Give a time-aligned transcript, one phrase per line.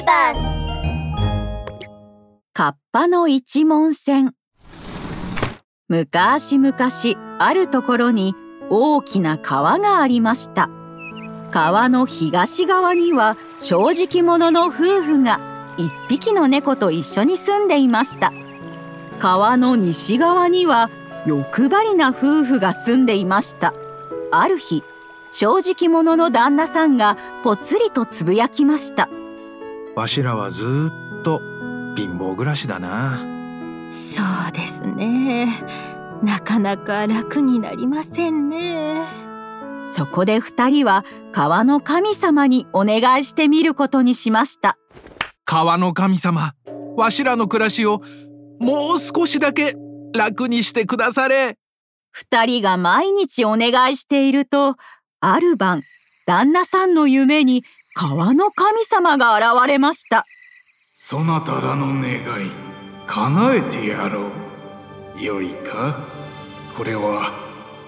[0.00, 0.64] ビバス
[2.54, 4.32] カッパの一文線。
[5.88, 6.74] 昔々
[7.38, 8.34] あるところに
[8.70, 10.70] 大きな川がありました。
[11.50, 15.38] 川の東側には正直者の夫婦が
[15.76, 18.32] 一匹の猫と一緒に住んでいました。
[19.18, 20.88] 川の西側には
[21.26, 23.74] 欲張りな夫婦が住んでいました。
[24.32, 24.82] ある日
[25.30, 29.10] 正直者の旦那さんがぽつりとつぶやきました。
[29.96, 31.40] わしらはずっと
[31.96, 33.18] 貧乏暮らしだな。
[33.90, 35.48] そうですね。
[36.22, 39.04] なかなか楽になりませんね。
[39.88, 44.78] そこで二人は川の神様にお願いしてみることにしました。
[45.44, 46.54] 川の神様
[46.96, 48.00] わしらの暮らしを
[48.60, 49.74] もう少しだけ
[50.14, 51.56] 楽にしてくだされ。
[52.12, 54.76] 二人が毎日お願いしていると
[55.20, 55.82] ある晩
[56.26, 60.24] 旦那さんの夢に川の神様が現れました。
[60.92, 62.50] そなたらの願い
[63.06, 64.30] 叶えてやろ
[65.18, 65.22] う。
[65.22, 65.96] よいか？
[66.76, 67.32] これは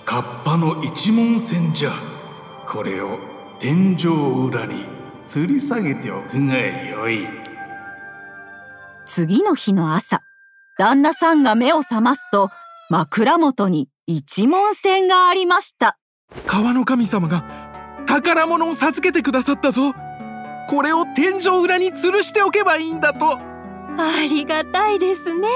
[0.05, 1.93] カッパの一文銭じゃ。
[2.67, 3.19] これを
[3.61, 4.07] 天井
[4.49, 4.87] 裏に
[5.27, 7.27] 吊り下げておくがよい。
[9.07, 10.21] 次の日の朝
[10.79, 12.51] 旦那さんが目を覚ますと
[12.91, 15.97] 枕元に一文銭がありました。
[16.47, 17.62] 川の神様が
[18.13, 19.95] 宝物を授けてくださったぞ。
[20.69, 23.39] これを天井裏に吊るしておけばいいんだと。
[23.39, 23.41] あ
[24.29, 25.49] りがたいですね。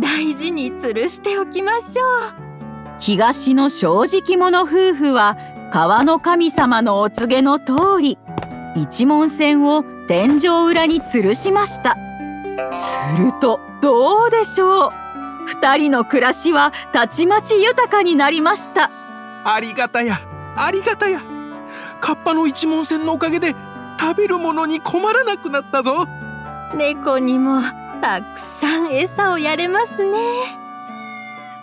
[0.00, 2.08] 大事に吊るしておきましょう。
[2.98, 5.36] 東の正直者夫婦は
[5.70, 8.18] 川の神様のお告げの通り
[8.74, 11.98] 一文銭を天井裏に吊るしました。
[12.72, 14.92] するとどうでしょう。
[15.44, 18.88] 二人の暮らしはたちまち豊かになりました。
[19.44, 20.18] ありがたや
[20.56, 21.20] ありがたや
[22.00, 23.54] カッパの一文銭のおかげで
[23.98, 26.06] 食べるものに困らなくなったぞ。
[26.74, 27.60] 猫にも
[28.00, 30.18] たくさん餌をやれますね。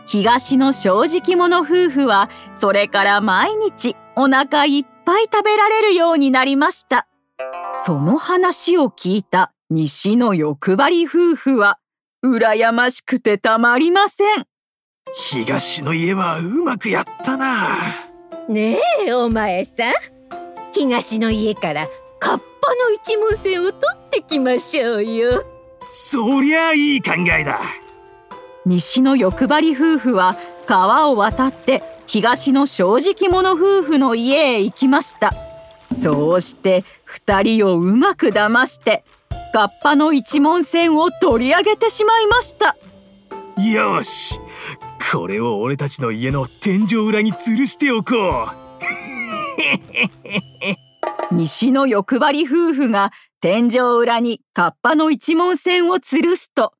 [0.06, 7.08] 東の正直者夫婦はそれから毎日お腹いっぱい食べられるようになりました。
[7.86, 11.80] その話を聞いた西の欲張り夫婦は
[12.24, 14.46] 羨ましくてたまりません。
[15.16, 18.05] 東の家はうまくやったな
[18.48, 19.94] ねえお前さん。
[20.72, 21.88] 東の家から
[22.20, 25.44] カッパの一文銭を取ってきましょうよ。
[25.88, 27.60] そりゃいい考えだ。
[28.66, 35.34] 西の欲張り夫婦は川を渡って東の正直者夫婦の家へ行きました。
[35.92, 39.04] そうして二人をうまく騙して
[39.54, 42.76] カッパの一文銭を取り上げてしまいました。
[43.62, 44.40] よし
[45.12, 48.66] これを俺たちの家の天井裏に吊るしておこう。
[51.32, 53.12] 西の欲張り夫婦が
[53.42, 56.74] 天井裏にカッパの一文銭を吊るすと。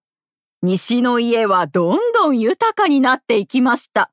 [0.62, 4.12] 西の家はどんどん豊かになっていきました。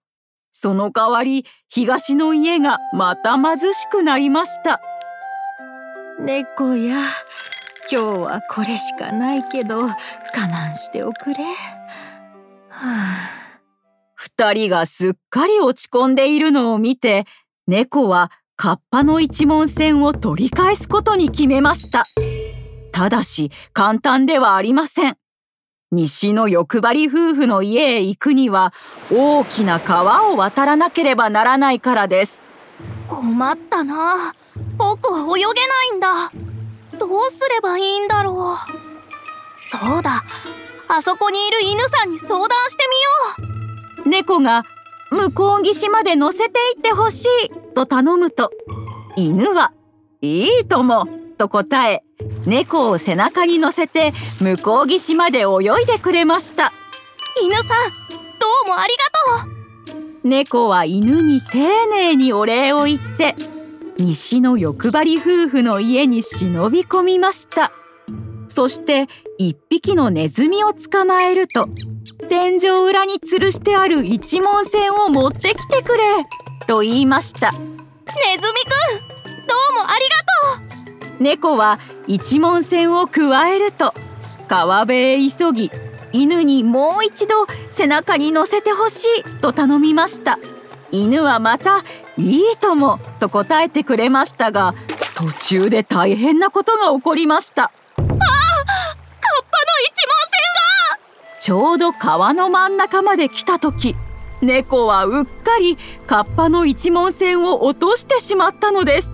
[0.53, 4.81] その代わり東の家がまた貧しくなりました。
[6.21, 6.97] 猫や
[7.91, 11.45] 今日はこれしかないけど我慢しておくれ。
[12.69, 12.81] は
[13.39, 13.42] あ
[14.23, 17.25] 二人がすっかり落ち込んでいるのを見て
[17.67, 22.07] 猫はカッパの一文銭を取り返すことに決めました。
[22.93, 25.17] ただし簡単ではありません。
[25.91, 28.73] 西の欲張り夫婦の家へ行くには
[29.13, 32.41] 大きな川を渡らなければならないからです。
[33.09, 34.37] 困ったな。
[34.79, 36.31] 僕は泳げないんだ。
[36.97, 38.57] どうすればいいんだろう。
[39.57, 40.23] そうだ。
[40.95, 42.62] あそこにいる犬さんに相談
[44.23, 44.63] 猫が
[45.11, 48.53] 向こう岸まで乗せていってほしいと頼むと
[49.17, 49.73] 犬は
[50.21, 52.05] いいともと答え
[52.47, 56.73] 猫を背中に乗せて向こう岸まで泳いでくれました。
[57.43, 57.67] 犬さん
[58.39, 58.95] どうもあり
[59.41, 60.03] がとう。
[60.23, 63.35] 猫は犬に丁寧にお礼を言って
[63.99, 67.73] 西の欲張り夫婦の家に忍び込みました。
[68.47, 69.09] そして
[69.39, 71.69] 一匹のネズミを捕まえると
[72.29, 76.03] 天井裏に吊るしてある一文銭を持ってきてくれ。
[76.67, 77.53] と言いました。
[77.53, 78.69] ネズミく
[79.05, 79.07] ん
[79.47, 81.23] どうもありがとう。
[81.23, 83.95] 猫は一文銭をくわえると
[84.49, 85.71] 川辺へ急ぎ
[86.13, 90.39] 犬にもう一度背中に乗せてほしいと頼みました。
[90.91, 91.85] 犬はまた
[92.19, 94.75] 「いいとも」と答えてくれましたが
[95.15, 97.73] 途中で大変なことが起こりました
[101.45, 103.97] ちょうど川の真ん中まで来た時
[104.43, 109.11] 猫はうっかりカッパの一文銭を落としてしまったのです。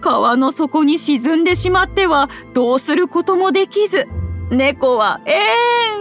[0.00, 4.06] 川の底に沈んでしまってはどうすることもできず
[4.50, 5.36] 猫はえーん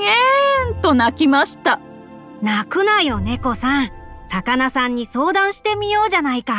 [0.04, 1.82] えーんと泣きました。
[2.42, 3.92] 泣くなよ猫さん。
[4.30, 6.54] 魚さんに相談してみようじゃないか。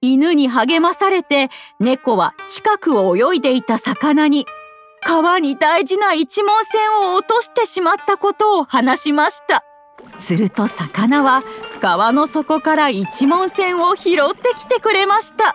[0.00, 4.46] 犬に励まされて猫は近くを泳いでいた魚に
[5.06, 9.62] 川に大事な一文銭を落としてしまったことを話しました。
[10.18, 11.44] すると魚は
[11.80, 15.44] 川の底から一文銭を拾ってきてくれました。
[15.44, 15.54] 魚さ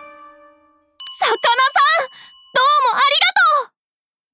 [2.54, 3.12] どうもあり
[3.60, 3.72] がとう。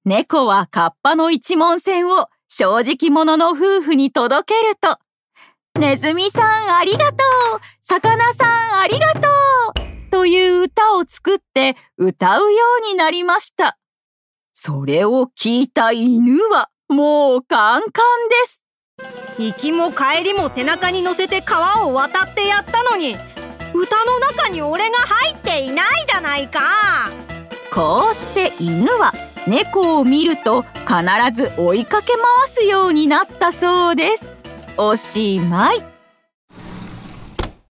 [0.05, 4.99] 猫はカッパの一文銭を正直者の夫婦に届けると。
[5.77, 7.15] ネズミさんありがと
[7.57, 7.59] う。
[7.81, 10.11] 魚さんありがとう。
[10.11, 13.78] という歌を作って歌うようになりました。
[14.61, 18.65] それを聞いた犬はもうカンカンです。
[19.37, 23.15] 行きも帰りも背中に乗せて川を渡ってやったのに
[23.73, 26.59] 歌の中に俺が入っていないじゃないか。
[27.73, 29.13] こうして犬は
[29.47, 30.97] 猫を見ると必
[31.31, 34.35] ず追いかけ回すようになったそうです。
[34.75, 35.98] おしまい。